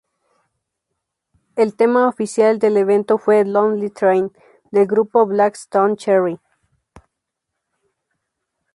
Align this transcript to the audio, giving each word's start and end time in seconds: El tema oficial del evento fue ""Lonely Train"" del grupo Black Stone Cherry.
El 1.55 1.75
tema 1.75 2.07
oficial 2.09 2.57
del 2.57 2.75
evento 2.77 3.19
fue 3.19 3.45
""Lonely 3.45 3.91
Train"" 3.91 4.31
del 4.71 4.87
grupo 4.87 5.27
Black 5.27 5.53
Stone 5.53 5.95
Cherry. 5.95 6.39